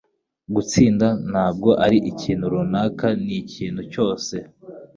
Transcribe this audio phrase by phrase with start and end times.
[0.55, 4.35] Gutsinda ntabwo ari ikintu runaka; ni ikintu cyose.